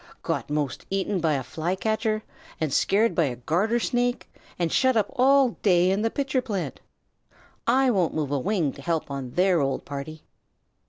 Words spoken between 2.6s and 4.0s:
scared by a Garter